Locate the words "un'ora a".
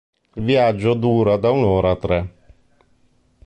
1.51-1.95